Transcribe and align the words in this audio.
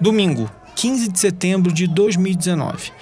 Domingo, 0.00 0.48
15 0.76 1.10
de 1.10 1.18
setembro 1.18 1.72
de 1.72 1.88
2019. 1.88 2.92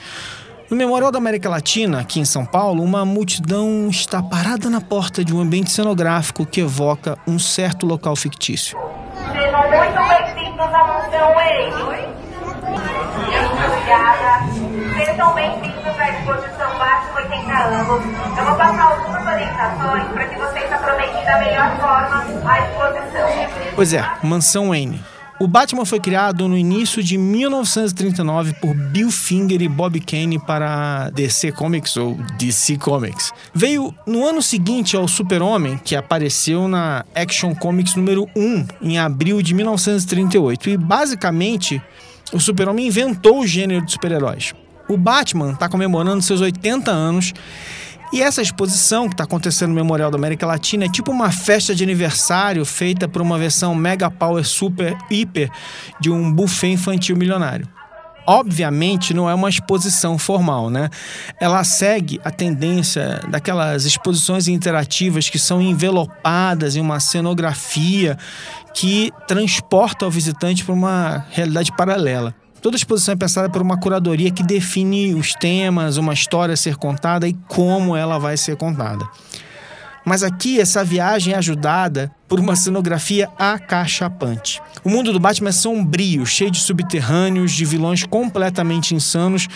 No 0.70 0.76
Memorial 0.76 1.12
da 1.12 1.18
América 1.18 1.46
Latina, 1.46 2.00
aqui 2.00 2.18
em 2.18 2.24
São 2.24 2.46
Paulo, 2.46 2.82
uma 2.82 3.04
multidão 3.04 3.88
está 3.90 4.22
parada 4.22 4.70
na 4.70 4.80
porta 4.80 5.22
de 5.22 5.34
um 5.34 5.40
ambiente 5.40 5.70
cenográfico 5.70 6.46
que 6.46 6.62
evoca 6.62 7.18
um 7.26 7.38
certo 7.38 7.84
local 7.84 8.16
fictício. 8.16 8.78
Sejam 9.30 9.60
muito 9.68 10.08
bem-vindos 10.08 10.60
à 10.60 10.86
Mansão 10.86 11.34
Wayne. 11.34 11.74
Obrigada. 13.66 14.46
Sejam 14.96 15.34
bem-vindos 15.34 16.00
à 16.00 16.10
exposição 16.10 16.78
Batman 16.78 17.20
80 17.30 17.52
anos. 17.52 18.04
Eu 18.38 18.44
vou 18.46 18.54
passar 18.56 18.92
algumas 18.92 19.34
orientações 19.34 20.04
para 20.14 20.24
que 20.28 20.38
vocês 20.38 20.72
aproveitem 20.72 21.24
da 21.26 21.38
melhor 21.40 21.76
forma 21.76 22.24
a 22.50 22.58
exposição. 22.60 23.28
Pois 23.74 23.92
é, 23.92 24.02
Mansão 24.22 24.70
Wayne 24.70 25.04
o 25.38 25.46
Batman 25.46 25.84
foi 25.84 26.00
criado 26.00 26.48
no 26.48 26.56
início 26.56 27.02
de 27.02 27.18
1939 27.18 28.54
por 28.54 28.74
Bill 28.74 29.10
Finger 29.10 29.60
e 29.60 29.68
Bob 29.68 30.00
Kane 30.00 30.38
para 30.38 31.10
DC 31.10 31.52
Comics 31.52 31.96
ou 31.96 32.18
DC 32.38 32.78
Comics. 32.78 33.32
Veio 33.52 33.94
no 34.06 34.26
ano 34.26 34.40
seguinte 34.40 34.96
ao 34.96 35.06
Super-Homem, 35.06 35.78
que 35.84 35.94
apareceu 35.94 36.66
na 36.68 37.04
Action 37.14 37.54
Comics 37.54 37.94
número 37.96 38.26
1 38.34 38.66
em 38.80 38.98
abril 38.98 39.42
de 39.42 39.52
1938. 39.52 40.70
E 40.70 40.76
basicamente, 40.76 41.82
o 42.32 42.40
Super-Homem 42.40 42.86
inventou 42.86 43.40
o 43.40 43.46
gênero 43.46 43.84
de 43.84 43.92
super-heróis. 43.92 44.54
O 44.88 44.96
Batman 44.96 45.52
está 45.52 45.68
comemorando 45.68 46.22
seus 46.22 46.40
80 46.40 46.90
anos 46.90 47.34
e 48.12 48.22
essa 48.22 48.40
exposição 48.40 49.08
que 49.08 49.14
está 49.14 49.24
acontecendo 49.24 49.70
no 49.70 49.74
Memorial 49.74 50.10
da 50.10 50.16
América 50.16 50.46
Latina 50.46 50.84
é 50.84 50.88
tipo 50.88 51.10
uma 51.10 51.30
festa 51.30 51.74
de 51.74 51.82
aniversário 51.82 52.64
feita 52.64 53.08
por 53.08 53.20
uma 53.20 53.38
versão 53.38 53.74
mega 53.74 54.10
power 54.10 54.44
super 54.44 54.96
hiper 55.10 55.50
de 56.00 56.10
um 56.10 56.32
buffet 56.32 56.72
infantil 56.72 57.16
milionário. 57.16 57.68
Obviamente 58.28 59.14
não 59.14 59.30
é 59.30 59.34
uma 59.34 59.48
exposição 59.48 60.18
formal, 60.18 60.68
né? 60.68 60.90
Ela 61.40 61.62
segue 61.62 62.20
a 62.24 62.30
tendência 62.30 63.20
daquelas 63.28 63.84
exposições 63.84 64.48
interativas 64.48 65.30
que 65.30 65.38
são 65.38 65.62
envelopadas 65.62 66.74
em 66.74 66.80
uma 66.80 66.98
cenografia 66.98 68.18
que 68.74 69.12
transporta 69.28 70.06
o 70.06 70.10
visitante 70.10 70.64
para 70.64 70.74
uma 70.74 71.24
realidade 71.30 71.70
paralela. 71.76 72.34
Toda 72.66 72.76
exposição 72.76 73.12
é 73.12 73.16
pensada 73.16 73.48
por 73.48 73.62
uma 73.62 73.78
curadoria 73.78 74.28
que 74.28 74.42
define 74.42 75.14
os 75.14 75.34
temas, 75.34 75.98
uma 75.98 76.12
história 76.12 76.52
a 76.52 76.56
ser 76.56 76.74
contada 76.74 77.28
e 77.28 77.32
como 77.46 77.94
ela 77.94 78.18
vai 78.18 78.36
ser 78.36 78.56
contada. 78.56 79.08
Mas 80.04 80.24
aqui 80.24 80.58
essa 80.58 80.82
viagem 80.82 81.32
é 81.32 81.36
ajudada 81.36 82.10
por 82.26 82.40
uma 82.40 82.56
cenografia 82.56 83.30
acachapante. 83.38 84.60
O 84.82 84.90
mundo 84.90 85.12
do 85.12 85.20
Batman 85.20 85.50
é 85.50 85.52
sombrio, 85.52 86.26
cheio 86.26 86.50
de 86.50 86.58
subterrâneos, 86.58 87.52
de 87.52 87.64
vilões 87.64 88.02
completamente 88.02 88.96
insanos 88.96 89.46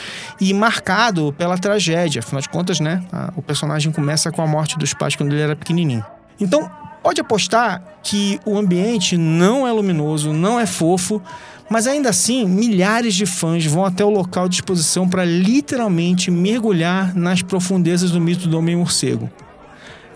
e 0.40 0.54
marcado 0.54 1.34
pela 1.36 1.58
tragédia. 1.58 2.20
Afinal 2.20 2.42
de 2.42 2.48
contas, 2.48 2.78
né? 2.78 3.02
O 3.34 3.42
personagem 3.42 3.90
começa 3.90 4.30
com 4.30 4.40
a 4.40 4.46
morte 4.46 4.78
dos 4.78 4.94
pais 4.94 5.16
quando 5.16 5.32
ele 5.32 5.42
era 5.42 5.56
pequenininho. 5.56 6.04
Então, 6.38 6.70
pode 7.02 7.20
apostar 7.20 7.82
que 8.02 8.40
o 8.44 8.56
ambiente 8.56 9.16
não 9.16 9.66
é 9.66 9.72
luminoso, 9.72 10.32
não 10.32 10.58
é 10.58 10.66
fofo, 10.66 11.22
mas 11.68 11.86
ainda 11.86 12.10
assim, 12.10 12.44
milhares 12.44 13.14
de 13.14 13.26
fãs 13.26 13.64
vão 13.64 13.84
até 13.84 14.04
o 14.04 14.10
local 14.10 14.48
de 14.48 14.56
exposição 14.56 15.08
para 15.08 15.24
literalmente 15.24 16.30
mergulhar 16.30 17.14
nas 17.14 17.42
profundezas 17.42 18.10
do 18.10 18.20
mito 18.20 18.48
do 18.48 18.58
Homem-Morcego. 18.58 19.30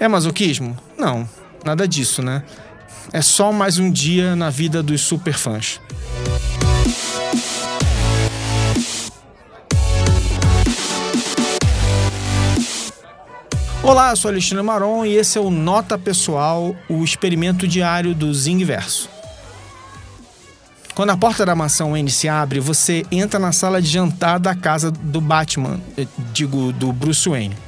É 0.01 0.09
masoquismo? 0.09 0.77
Não, 0.99 1.29
nada 1.65 1.87
disso, 1.87 2.23
né? 2.23 2.43
É 3.13 3.23
só 3.23 3.53
mais 3.53 3.79
um 3.79 3.91
dia 3.91 4.35
na 4.35 4.51
vida 4.51 4.83
dos 4.83 5.03
superfãs. 5.03 5.81
Olá, 13.85 14.17
sou 14.17 14.31
Alexandre 14.31 14.65
Maron 14.65 15.05
e 15.05 15.15
esse 15.15 15.37
é 15.37 15.41
o 15.43 15.51
Nota 15.51 15.99
Pessoal, 15.99 16.75
o 16.89 17.05
experimento 17.05 17.69
diário 17.69 18.15
do 18.15 18.33
Zingverso. 18.33 19.11
Quando 20.95 21.11
a 21.11 21.17
porta 21.19 21.45
da 21.45 21.55
mansão 21.55 21.91
Wayne 21.91 22.11
se 22.11 22.27
abre, 22.27 22.61
você 22.61 23.05
entra 23.13 23.39
na 23.39 23.53
sala 23.53 23.83
de 23.83 23.89
jantar 23.89 24.41
da 24.41 24.55
casa 24.55 24.91
do 24.91 25.21
Batman, 25.21 25.79
eh, 25.99 26.07
digo, 26.33 26.73
do 26.73 26.95
Bruce 26.95 27.29
Wayne. 27.29 27.59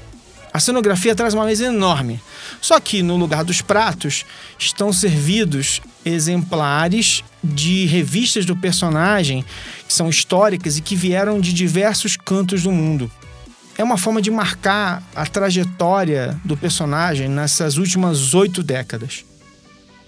A 0.55 0.59
cenografia 0.59 1.15
traz 1.15 1.35
uma 1.35 1.45
mesa 1.45 1.67
enorme, 1.67 2.19
só 2.63 2.81
que 2.81 3.03
no 3.03 3.19
lugar 3.19 3.45
dos 3.45 3.61
pratos 3.61 4.25
estão 4.59 4.95
servidos 4.95 5.83
exemplares 6.03 7.23
de 7.45 7.85
revistas 7.85 8.47
do 8.47 8.57
personagem 8.57 9.45
que 9.87 9.93
são 9.93 10.09
históricas 10.09 10.79
e 10.79 10.81
que 10.81 10.97
vieram 10.97 11.43
de 11.43 11.53
diversos 11.53 12.17
cantos 12.17 12.63
do 12.63 12.73
mundo. 12.73 13.13
É 13.79 13.85
uma 13.85 13.99
forma 13.99 14.23
de 14.23 14.31
marcar 14.31 15.03
a 15.15 15.27
trajetória 15.27 16.39
do 16.45 16.57
personagem 16.57 17.29
nessas 17.29 17.77
últimas 17.77 18.35
oito 18.35 18.63
décadas. 18.63 19.25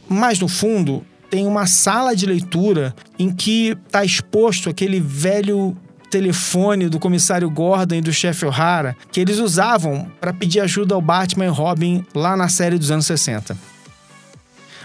Mas 0.08 0.40
no 0.40 0.48
fundo, 0.48 1.04
tem 1.30 1.46
uma 1.46 1.66
sala 1.66 2.16
de 2.16 2.24
leitura 2.24 2.94
em 3.18 3.30
que 3.30 3.76
está 3.86 4.04
exposto 4.04 4.70
aquele 4.70 5.00
velho 5.00 5.76
telefone 6.10 6.88
do 6.88 6.98
comissário 6.98 7.50
Gordon 7.50 7.96
e 7.96 8.00
do 8.00 8.12
chefe 8.12 8.46
O'Hara 8.46 8.96
que 9.12 9.20
eles 9.20 9.38
usavam 9.38 10.10
para 10.18 10.32
pedir 10.32 10.60
ajuda 10.60 10.94
ao 10.94 11.02
Batman 11.02 11.44
e 11.44 11.48
Robin 11.48 12.04
lá 12.14 12.34
na 12.34 12.48
série 12.48 12.78
dos 12.78 12.90
anos 12.90 13.04
60. 13.04 13.54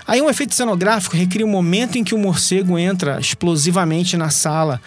Aí 0.05 0.21
um 0.21 0.29
efeito 0.29 0.53
cenográfico 0.53 1.15
recria 1.15 1.45
o 1.45 1.49
momento 1.49 1.97
em 1.97 2.03
que 2.03 2.13
o 2.13 2.17
morcego 2.17 2.77
entra 2.77 3.19
explosivamente 3.19 4.17
na 4.17 4.29
sala. 4.29 4.81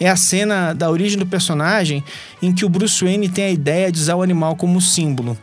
É 0.00 0.08
a 0.08 0.16
cena 0.16 0.72
da 0.72 0.90
origem 0.90 1.18
do 1.18 1.26
personagem 1.26 2.04
em 2.40 2.52
que 2.52 2.64
o 2.64 2.68
Bruce 2.68 3.04
Wayne 3.04 3.28
tem 3.28 3.44
a 3.44 3.50
ideia 3.50 3.90
de 3.90 4.00
usar 4.00 4.16
o 4.16 4.22
animal 4.22 4.56
como 4.56 4.80
símbolo 4.80 5.36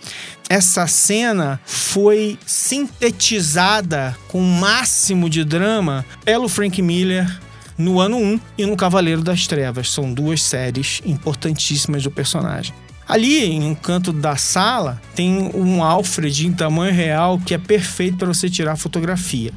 essa 0.49 0.85
cena 0.87 1.59
foi 1.65 2.37
sintetizada 2.45 4.15
com 4.27 4.39
o 4.39 4.43
máximo 4.43 5.29
de 5.29 5.43
drama 5.43 6.05
pelo 6.23 6.47
Frank 6.47 6.81
Miller 6.81 7.27
no 7.77 7.99
ano 7.99 8.17
1 8.17 8.39
e 8.59 8.65
no 8.65 8.77
Cavaleiro 8.77 9.21
das 9.21 9.47
Trevas. 9.47 9.91
São 9.91 10.13
duas 10.13 10.41
séries 10.41 11.01
importantíssimas 11.05 12.03
do 12.03 12.11
personagem. 12.11 12.73
Ali, 13.07 13.43
em 13.43 13.63
um 13.63 13.75
canto 13.75 14.11
da 14.11 14.35
sala, 14.35 14.99
tem 15.13 15.51
um 15.53 15.83
Alfred 15.83 16.47
em 16.47 16.53
tamanho 16.53 16.93
real 16.93 17.39
que 17.39 17.53
é 17.53 17.57
perfeito 17.57 18.17
para 18.17 18.27
você 18.27 18.49
tirar 18.49 18.75
fotografia. 18.75 19.51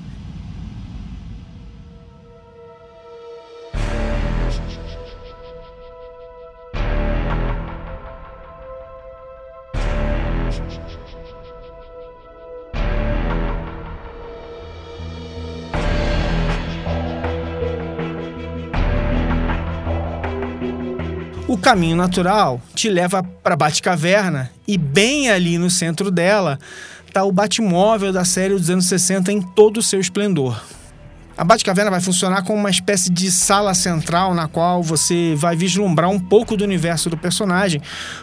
O 21.59 21.61
caminho 21.61 21.97
natural 21.97 22.63
te 22.73 22.89
leva 22.89 23.21
para 23.21 23.57
Batcaverna 23.57 24.49
e 24.67 24.79
bem 24.79 25.29
ali 25.29 25.59
no 25.59 25.69
centro 25.69 26.09
dela 26.09 26.57
está 27.05 27.25
o 27.25 27.33
Batmóvel 27.33 28.13
da 28.13 28.25
série 28.25 28.55
dos 28.55 28.71
anos 28.71 28.87
60 28.87 29.33
em 29.33 29.43
todo 29.43 29.79
o 29.79 29.83
seu 29.83 29.99
esplendor. 29.99 30.63
A 31.37 31.43
Batcaverna 31.43 31.91
vai 31.91 32.01
funcionar 32.01 32.45
como 32.45 32.61
uma 32.61 32.71
espécie 32.71 33.11
de 33.11 33.29
sala 33.33 33.75
central 33.75 34.35
na 34.35 34.47
qual 34.47 34.85
você 34.85 35.35
vai 35.37 35.57
vislumbrar 35.57 36.09
um 36.09 36.21
pouco 36.21 36.57
do 36.57 36.63
universo 36.63 37.11
do 37.11 37.19
personagem, 37.19 37.83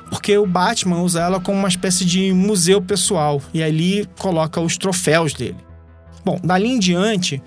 porque 0.09 0.37
o 0.37 0.47
Batman 0.47 1.01
usa 1.01 1.19
ela 1.19 1.39
como 1.41 1.59
uma 1.59 1.67
espécie 1.67 2.05
de 2.05 2.31
museu 2.31 2.81
pessoal 2.81 3.41
e 3.53 3.61
ali 3.61 4.07
coloca 4.17 4.61
os 4.61 4.77
troféus 4.77 5.33
dele. 5.33 5.57
Bom, 6.23 6.39
dali 6.41 6.69
em 6.69 6.79
diante, 6.79 7.43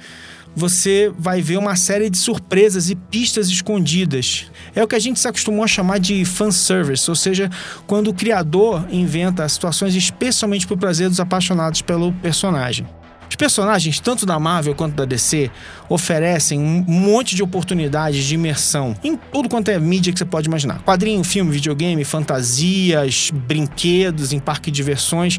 você 0.59 1.13
vai 1.17 1.41
ver 1.41 1.57
uma 1.57 1.77
série 1.77 2.11
de 2.11 2.19
surpresas 2.19 2.91
e 2.91 2.97
pistas 2.97 3.49
escondidas. 3.49 4.47
É 4.75 4.83
o 4.83 4.89
que 4.89 4.97
a 4.97 4.99
gente 4.99 5.21
se 5.21 5.29
acostumou 5.29 5.63
a 5.63 5.69
chamar 5.69 5.99
de 5.99 6.25
fanservice, 6.25 7.09
ou 7.09 7.15
seja, 7.15 7.49
quando 7.87 8.09
o 8.09 8.15
criador 8.15 8.85
inventa 8.91 9.49
situações 9.49 9.95
especialmente 9.95 10.67
para 10.67 10.75
o 10.75 10.79
prazer 10.79 11.09
dos 11.09 11.21
apaixonados 11.21 11.81
pelo 11.81 12.13
personagem. 12.15 12.87
Os 13.29 13.37
personagens, 13.37 14.01
tanto 14.01 14.25
da 14.25 14.39
Marvel 14.39 14.75
quanto 14.75 14.95
da 14.95 15.05
DC, 15.05 15.51
oferecem 15.89 16.59
um 16.59 16.85
monte 16.87 17.35
de 17.37 17.43
oportunidades 17.43 18.25
de 18.25 18.35
imersão 18.35 18.97
em 19.05 19.17
tudo 19.17 19.49
quanto 19.49 19.71
é 19.71 19.79
mídia 19.79 20.13
que 20.13 20.19
você 20.19 20.25
pode 20.25 20.49
imaginar: 20.49 20.81
quadrinho, 20.83 21.23
filme, 21.23 21.51
videogame, 21.51 22.03
fantasias, 22.05 23.31
brinquedos, 23.33 24.33
em 24.33 24.41
parque 24.41 24.71
de 24.71 24.77
diversões. 24.77 25.39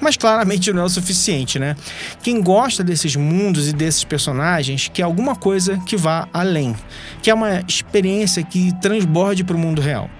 Mas 0.00 0.16
claramente 0.16 0.72
não 0.72 0.82
é 0.82 0.84
o 0.86 0.88
suficiente, 0.88 1.58
né? 1.58 1.76
Quem 2.22 2.42
gosta 2.42 2.82
desses 2.82 3.14
mundos 3.16 3.68
e 3.68 3.72
desses 3.72 4.02
personagens 4.02 4.90
quer 4.92 5.02
alguma 5.02 5.36
coisa 5.36 5.78
que 5.86 5.94
vá 5.96 6.26
além, 6.32 6.74
que 7.22 7.30
é 7.30 7.34
uma 7.34 7.62
experiência 7.68 8.42
que 8.42 8.72
transborde 8.80 9.44
para 9.44 9.54
o 9.54 9.58
mundo 9.58 9.80
real. 9.80 10.10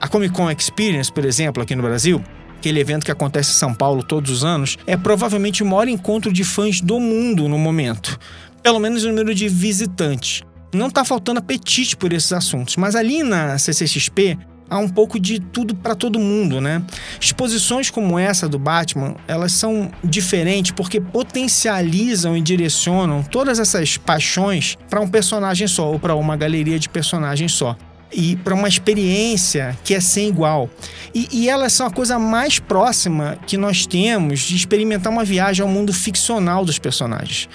A 0.00 0.08
Comic 0.08 0.34
Con 0.34 0.50
Experience, 0.50 1.12
por 1.12 1.26
exemplo, 1.26 1.62
aqui 1.62 1.76
no 1.76 1.82
Brasil, 1.82 2.24
aquele 2.60 2.78
evento 2.78 3.04
que 3.06 3.10
acontece 3.10 3.50
em 3.50 3.54
São 3.54 3.74
Paulo 3.74 4.02
todos 4.02 4.30
os 4.30 4.44
anos, 4.44 4.76
é 4.86 4.96
provavelmente 4.96 5.62
o 5.62 5.66
maior 5.66 5.88
encontro 5.88 6.30
de 6.30 6.44
fãs 6.44 6.80
do 6.80 7.00
mundo 7.00 7.48
no 7.48 7.58
momento, 7.58 8.20
pelo 8.62 8.78
menos 8.78 9.02
no 9.02 9.10
número 9.10 9.34
de 9.34 9.48
visitantes. 9.48 10.42
não 10.72 10.86
está 10.86 11.04
faltando 11.04 11.40
apetite 11.40 11.96
por 11.96 12.12
esses 12.12 12.32
assuntos. 12.32 12.76
Mas 12.76 12.94
ali 12.94 13.24
na 13.24 13.58
CCXP 13.58 14.38
há 14.68 14.78
um 14.78 14.88
pouco 14.88 15.18
de 15.18 15.40
tudo 15.40 15.74
para 15.74 15.96
todo 15.96 16.20
mundo, 16.20 16.60
né? 16.60 16.80
Exposições 17.20 17.90
como 17.90 18.16
essa 18.16 18.48
do 18.48 18.56
Batman, 18.56 19.16
elas 19.26 19.52
são 19.52 19.90
diferentes 20.04 20.70
porque 20.70 21.00
potencializam 21.00 22.36
e 22.36 22.40
direcionam 22.40 23.24
todas 23.24 23.58
essas 23.58 23.96
paixões 23.96 24.76
para 24.88 25.00
um 25.00 25.08
personagem 25.08 25.66
só 25.66 25.90
ou 25.90 25.98
para 25.98 26.14
uma 26.14 26.36
galeria 26.36 26.78
de 26.78 26.88
personagens 26.88 27.50
só 27.52 27.76
e 28.12 28.36
para 28.36 28.54
uma 28.54 28.68
experiência 28.68 29.76
que 29.84 29.94
é 29.94 30.00
sem 30.00 30.28
igual. 30.28 30.68
E, 31.14 31.28
e, 31.32 31.48
elas 31.48 31.72
são 31.72 31.86
a 31.86 31.90
coisa 31.90 32.18
mais 32.18 32.58
próxima 32.58 33.38
que 33.46 33.56
nós 33.56 33.86
temos 33.86 34.40
de 34.40 34.56
experimentar 34.56 35.12
uma 35.12 35.24
viagem 35.24 35.62
ao 35.62 35.68
mundo 35.68 35.92
ficcional 35.92 36.64
dos 36.64 36.78
personagens. 36.78 37.48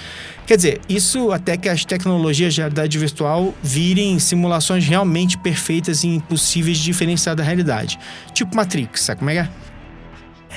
Quer 0.45 0.57
dizer, 0.57 0.81
isso 0.87 1.31
até 1.31 1.57
que 1.57 1.67
as 1.67 1.83
tecnologias 1.83 2.53
de 2.53 2.61
realidade 2.61 2.97
virtual 2.97 3.53
virem 3.63 4.19
simulações 4.19 4.85
realmente 4.85 5.37
perfeitas 5.37 6.03
e 6.03 6.07
impossíveis 6.07 6.77
de 6.77 6.83
diferenciar 6.83 7.35
da 7.35 7.43
realidade. 7.43 7.97
Tipo 8.33 8.55
Matrix, 8.55 9.01
sabe 9.01 9.19
como 9.19 9.31
é 9.31 9.33
que 9.33 9.39
é? 9.39 9.64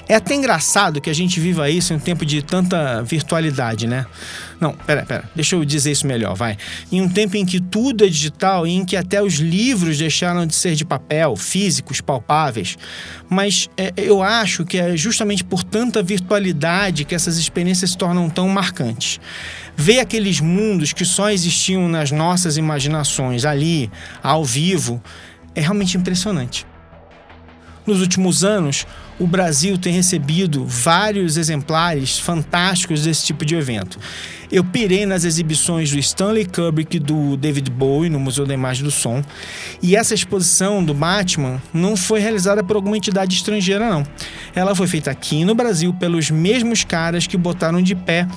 É 0.08 0.14
até 0.14 0.34
engraçado 0.34 1.02
que 1.02 1.10
a 1.10 1.14
gente 1.14 1.38
viva 1.38 1.68
isso 1.68 1.92
em 1.92 1.96
um 1.96 2.00
tempo 2.00 2.24
de 2.24 2.40
tanta 2.40 3.02
virtualidade, 3.02 3.86
né? 3.86 4.06
Não, 4.58 4.72
pera, 4.72 5.04
pera, 5.04 5.30
deixa 5.36 5.54
eu 5.54 5.64
dizer 5.66 5.92
isso 5.92 6.06
melhor, 6.06 6.34
vai. 6.34 6.56
Em 6.90 7.02
um 7.02 7.08
tempo 7.08 7.36
em 7.36 7.44
que 7.44 7.60
tudo 7.60 8.06
é 8.06 8.08
digital 8.08 8.66
e 8.66 8.70
em 8.70 8.86
que 8.86 8.96
até 8.96 9.22
os 9.22 9.34
livros 9.34 9.98
deixaram 9.98 10.46
de 10.46 10.54
ser 10.54 10.74
de 10.74 10.84
papel, 10.84 11.36
físicos, 11.36 12.00
palpáveis. 12.00 12.78
Mas 13.28 13.68
é, 13.76 13.92
eu 13.98 14.22
acho 14.22 14.64
que 14.64 14.78
é 14.78 14.96
justamente 14.96 15.44
por 15.44 15.62
tanta 15.62 16.02
virtualidade 16.02 17.04
que 17.04 17.14
essas 17.14 17.36
experiências 17.36 17.90
se 17.90 17.98
tornam 17.98 18.30
tão 18.30 18.48
marcantes. 18.48 19.20
Ver 19.76 20.00
aqueles 20.00 20.40
mundos 20.40 20.94
que 20.94 21.04
só 21.04 21.30
existiam 21.30 21.86
nas 21.86 22.10
nossas 22.10 22.56
imaginações, 22.56 23.44
ali, 23.44 23.90
ao 24.22 24.42
vivo, 24.42 25.02
é 25.54 25.60
realmente 25.60 25.98
impressionante. 25.98 26.66
Nos 27.88 28.02
últimos 28.02 28.44
anos, 28.44 28.86
o 29.18 29.26
Brasil 29.26 29.78
tem 29.78 29.94
recebido 29.94 30.62
vários 30.66 31.38
exemplares 31.38 32.18
fantásticos 32.18 33.02
desse 33.02 33.24
tipo 33.24 33.46
de 33.46 33.54
evento. 33.54 33.98
Eu 34.52 34.62
pirei 34.62 35.06
nas 35.06 35.24
exibições 35.24 35.90
do 35.90 35.98
Stanley 35.98 36.44
Kubrick 36.44 36.98
e 36.98 37.00
do 37.00 37.34
David 37.34 37.70
Bowie 37.70 38.10
no 38.10 38.20
Museu 38.20 38.44
da 38.44 38.52
Imagem 38.52 38.84
do 38.84 38.90
Som. 38.90 39.24
E 39.82 39.96
essa 39.96 40.12
exposição 40.12 40.84
do 40.84 40.92
Batman 40.92 41.62
não 41.72 41.96
foi 41.96 42.20
realizada 42.20 42.62
por 42.62 42.76
alguma 42.76 42.98
entidade 42.98 43.34
estrangeira, 43.34 43.88
não. 43.88 44.06
Ela 44.54 44.74
foi 44.74 44.86
feita 44.86 45.10
aqui 45.10 45.42
no 45.42 45.54
Brasil 45.54 45.94
pelos 45.94 46.30
mesmos 46.30 46.84
caras 46.84 47.26
que 47.26 47.38
botaram 47.38 47.80
de 47.80 47.94
pé 47.94 48.28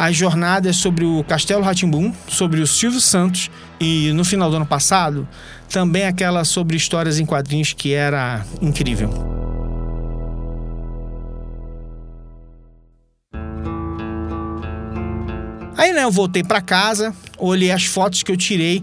as 0.00 0.16
jornadas 0.16 0.76
sobre 0.76 1.04
o 1.04 1.22
Castelo 1.22 1.62
Ratimbum, 1.62 2.10
sobre 2.26 2.62
o 2.62 2.66
Silvio 2.66 3.02
Santos 3.02 3.50
e 3.78 4.10
no 4.14 4.24
final 4.24 4.48
do 4.48 4.56
ano 4.56 4.64
passado 4.64 5.28
também 5.68 6.06
aquela 6.06 6.42
sobre 6.42 6.74
histórias 6.74 7.18
em 7.18 7.26
quadrinhos 7.26 7.74
que 7.74 7.92
era 7.92 8.42
incrível. 8.62 9.12
Aí, 15.76 15.92
né, 15.92 16.04
eu 16.04 16.10
voltei 16.10 16.42
para 16.42 16.62
casa, 16.62 17.14
olhei 17.36 17.70
as 17.70 17.84
fotos 17.84 18.22
que 18.22 18.32
eu 18.32 18.38
tirei 18.38 18.82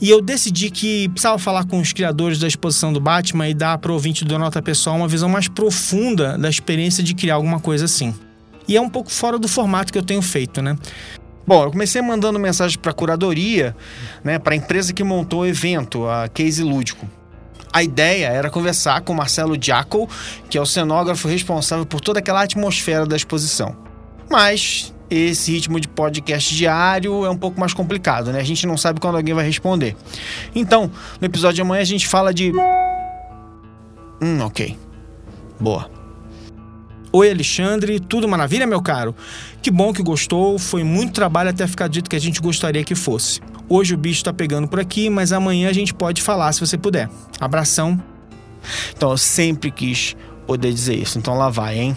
e 0.00 0.08
eu 0.08 0.22
decidi 0.22 0.70
que 0.70 1.08
precisava 1.08 1.36
falar 1.36 1.64
com 1.64 1.80
os 1.80 1.92
criadores 1.92 2.38
da 2.38 2.46
exposição 2.46 2.92
do 2.92 3.00
Batman 3.00 3.48
e 3.48 3.54
dar 3.54 3.78
para 3.78 3.90
o 3.90 3.94
ouvinte 3.94 4.24
do 4.24 4.38
Nota 4.38 4.62
Pessoal 4.62 4.94
uma 4.94 5.08
visão 5.08 5.28
mais 5.28 5.48
profunda 5.48 6.38
da 6.38 6.48
experiência 6.48 7.02
de 7.02 7.12
criar 7.12 7.34
alguma 7.34 7.58
coisa 7.58 7.86
assim. 7.86 8.14
E 8.66 8.76
é 8.76 8.80
um 8.80 8.88
pouco 8.88 9.10
fora 9.10 9.38
do 9.38 9.48
formato 9.48 9.92
que 9.92 9.98
eu 9.98 10.02
tenho 10.02 10.22
feito, 10.22 10.62
né? 10.62 10.76
Bom, 11.46 11.64
eu 11.64 11.70
comecei 11.70 12.00
mandando 12.00 12.38
mensagem 12.38 12.78
para 12.78 12.90
a 12.90 12.94
curadoria, 12.94 13.76
né, 14.22 14.38
para 14.38 14.54
a 14.54 14.56
empresa 14.56 14.94
que 14.94 15.04
montou 15.04 15.40
o 15.40 15.46
evento, 15.46 16.08
a 16.08 16.26
Case 16.28 16.62
Lúdico. 16.62 17.06
A 17.70 17.82
ideia 17.82 18.28
era 18.28 18.48
conversar 18.48 19.02
com 19.02 19.12
Marcelo 19.12 19.58
Diaco, 19.58 20.08
que 20.48 20.56
é 20.56 20.60
o 20.60 20.64
cenógrafo 20.64 21.28
responsável 21.28 21.84
por 21.84 22.00
toda 22.00 22.20
aquela 22.20 22.42
atmosfera 22.42 23.04
da 23.04 23.16
exposição. 23.16 23.76
Mas 24.30 24.94
esse 25.10 25.52
ritmo 25.52 25.78
de 25.78 25.88
podcast 25.88 26.54
diário 26.54 27.26
é 27.26 27.30
um 27.30 27.36
pouco 27.36 27.60
mais 27.60 27.74
complicado, 27.74 28.32
né? 28.32 28.40
A 28.40 28.44
gente 28.44 28.66
não 28.66 28.76
sabe 28.76 29.00
quando 29.00 29.16
alguém 29.16 29.34
vai 29.34 29.44
responder. 29.44 29.96
Então, 30.54 30.90
no 31.20 31.26
episódio 31.26 31.56
de 31.56 31.62
amanhã 31.62 31.82
a 31.82 31.84
gente 31.84 32.06
fala 32.06 32.32
de. 32.32 32.52
Hum, 34.22 34.40
ok. 34.40 34.78
Boa. 35.60 35.90
Oi, 37.16 37.30
Alexandre, 37.30 38.00
tudo 38.00 38.26
maravilha, 38.26 38.66
meu 38.66 38.82
caro? 38.82 39.14
Que 39.62 39.70
bom 39.70 39.92
que 39.92 40.02
gostou, 40.02 40.58
foi 40.58 40.82
muito 40.82 41.12
trabalho 41.12 41.48
até 41.48 41.64
ficar 41.64 41.86
dito 41.86 42.10
que 42.10 42.16
a 42.16 42.20
gente 42.20 42.40
gostaria 42.40 42.82
que 42.82 42.96
fosse. 42.96 43.40
Hoje 43.68 43.94
o 43.94 43.96
bicho 43.96 44.24
tá 44.24 44.32
pegando 44.32 44.66
por 44.66 44.80
aqui, 44.80 45.08
mas 45.08 45.30
amanhã 45.30 45.68
a 45.68 45.72
gente 45.72 45.94
pode 45.94 46.20
falar 46.20 46.52
se 46.52 46.58
você 46.58 46.76
puder. 46.76 47.08
Abração. 47.40 48.02
Então, 48.96 49.12
eu 49.12 49.16
sempre 49.16 49.70
quis 49.70 50.16
poder 50.44 50.72
dizer 50.72 50.96
isso, 50.96 51.16
então 51.16 51.38
lá 51.38 51.48
vai, 51.48 51.78
hein? 51.78 51.96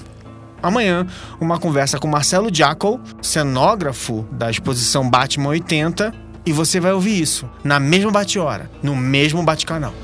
Amanhã, 0.62 1.08
uma 1.42 1.58
conversa 1.58 1.98
com 1.98 2.08
Marcelo 2.08 2.54
Jackal, 2.54 3.02
cenógrafo 3.20 4.24
da 4.32 4.52
exposição 4.52 5.10
Batman 5.10 5.50
80, 5.50 6.14
e 6.46 6.54
você 6.54 6.80
vai 6.80 6.94
ouvir 6.94 7.20
isso 7.20 7.50
na 7.64 7.80
mesma 7.80 8.12
bate-hora, 8.12 8.70
no 8.84 8.96
mesmo 8.96 9.42
bate-canal. 9.42 9.96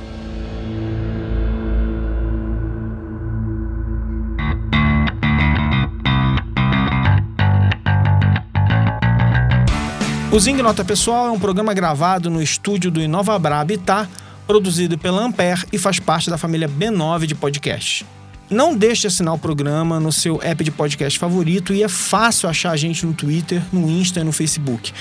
O 10.34 10.40
Zing 10.40 10.60
Nota 10.64 10.84
Pessoal 10.84 11.28
é 11.28 11.32
um 11.32 11.40
programa 11.40 11.76
gravado 11.76 12.28
no 12.28 12.42
estúdio 12.42 12.90
do 12.90 13.00
Inova 13.00 13.38
Bra 13.38 13.60
Habitat, 13.60 14.10
produzido 14.48 14.98
pela 14.98 15.22
Ampere 15.22 15.62
e 15.72 15.78
faz 15.78 16.00
parte 16.00 16.28
da 16.28 16.40
família 16.40 16.68
B9 16.68 17.28
de 17.28 17.36
podcasts. 17.36 18.04
Não 18.50 18.76
deixe 18.76 19.02
de 19.02 19.08
assinar 19.08 19.36
o 19.36 19.38
programa 19.38 20.00
no 20.00 20.12
seu 20.12 20.42
app 20.42 20.64
de 20.64 20.72
podcast 20.72 21.20
favorito 21.20 21.72
e 21.72 21.84
é 21.84 21.88
fácil 21.88 22.50
achar 22.50 22.72
a 22.72 22.76
gente 22.76 23.06
no 23.06 23.14
Twitter, 23.14 23.62
no 23.72 23.88
Insta 23.88 24.22
e 24.22 24.24
no 24.24 24.32
Facebook. 24.32 24.92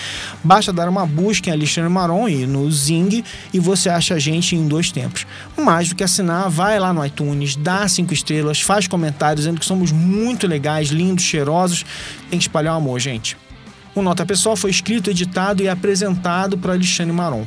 Basta 0.44 0.70
dar 0.70 0.86
uma 0.86 1.06
busca 1.06 1.48
em 1.48 1.52
Alexandre 1.54 1.88
Maron 1.88 2.28
e 2.28 2.46
no 2.46 2.70
Zing 2.70 3.24
e 3.54 3.58
você 3.58 3.88
acha 3.88 4.16
a 4.16 4.18
gente 4.18 4.54
em 4.54 4.68
dois 4.68 4.92
tempos. 4.92 5.26
Mais 5.56 5.88
do 5.88 5.94
que 5.94 6.04
assinar, 6.04 6.50
vai 6.50 6.78
lá 6.78 6.92
no 6.92 7.02
iTunes, 7.06 7.56
dá 7.56 7.88
cinco 7.88 8.12
estrelas, 8.12 8.60
faz 8.60 8.86
comentários 8.86 9.46
dizendo 9.46 9.58
que 9.58 9.64
somos 9.64 9.92
muito 9.92 10.46
legais, 10.46 10.88
lindos, 10.88 11.24
cheirosos. 11.24 11.86
Tem 12.28 12.38
que 12.38 12.44
espalhar 12.44 12.74
o 12.74 12.76
amor, 12.76 13.00
gente. 13.00 13.34
O 13.94 14.00
Nota 14.00 14.24
Pessoal 14.24 14.56
foi 14.56 14.70
escrito, 14.70 15.10
editado 15.10 15.62
e 15.62 15.68
apresentado 15.68 16.56
por 16.56 16.70
Alexandre 16.70 17.12
Maron. 17.12 17.44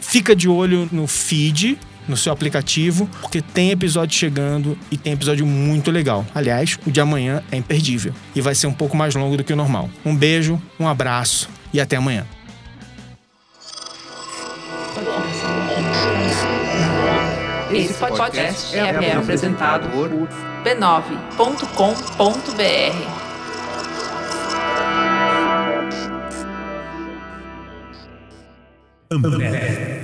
Fica 0.00 0.36
de 0.36 0.48
olho 0.48 0.88
no 0.92 1.06
feed, 1.06 1.78
no 2.06 2.16
seu 2.16 2.32
aplicativo, 2.32 3.08
porque 3.20 3.42
tem 3.42 3.70
episódio 3.70 4.16
chegando 4.16 4.78
e 4.90 4.96
tem 4.96 5.14
episódio 5.14 5.44
muito 5.44 5.90
legal. 5.90 6.24
Aliás, 6.34 6.78
o 6.86 6.90
de 6.90 7.00
amanhã 7.00 7.42
é 7.50 7.56
imperdível 7.56 8.12
e 8.34 8.40
vai 8.40 8.54
ser 8.54 8.66
um 8.66 8.72
pouco 8.72 8.96
mais 8.96 9.14
longo 9.14 9.36
do 9.36 9.42
que 9.42 9.52
o 9.52 9.56
normal. 9.56 9.90
Um 10.04 10.14
beijo, 10.14 10.60
um 10.78 10.86
abraço 10.86 11.48
e 11.72 11.80
até 11.80 11.96
amanhã. 11.96 12.24
Esse 17.72 17.94
podcast 17.94 18.76
é, 18.76 18.78
é 18.78 19.16
apresentado 19.16 19.90
por 19.90 20.08
b9.com.br. 20.62 23.23
America. 29.22 30.03